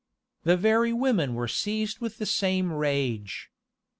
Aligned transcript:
The 0.45 0.57
very 0.57 0.91
women 0.93 1.35
were 1.35 1.47
seized 1.47 1.99
with 1.99 2.17
the 2.17 2.25
same 2.25 2.73
rage. 2.73 3.51